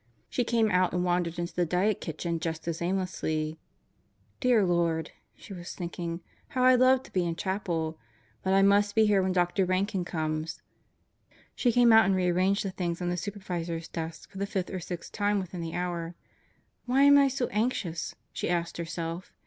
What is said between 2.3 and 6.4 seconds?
just as aimlessly. Dear Lord, she was thinking,